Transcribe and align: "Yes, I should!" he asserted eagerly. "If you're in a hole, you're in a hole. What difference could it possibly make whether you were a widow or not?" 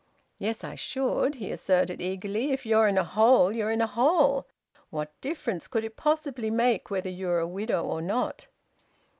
"Yes, 0.39 0.63
I 0.63 0.73
should!" 0.73 1.35
he 1.35 1.51
asserted 1.51 2.01
eagerly. 2.01 2.51
"If 2.51 2.65
you're 2.65 2.87
in 2.87 2.97
a 2.97 3.03
hole, 3.03 3.51
you're 3.53 3.69
in 3.69 3.81
a 3.81 3.85
hole. 3.85 4.47
What 4.89 5.13
difference 5.21 5.67
could 5.67 5.83
it 5.85 5.95
possibly 5.95 6.49
make 6.49 6.89
whether 6.89 7.11
you 7.11 7.27
were 7.27 7.37
a 7.37 7.47
widow 7.47 7.83
or 7.83 8.01
not?" 8.01 8.47